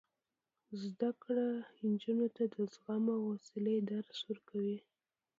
زده 0.83 1.09
کړه 1.23 1.47
نجونو 1.87 2.27
ته 2.35 2.43
د 2.53 2.55
زغم 2.73 3.05
او 3.15 3.21
حوصلې 3.29 3.75
درس 3.91 4.17
ورکوي. 4.29 4.77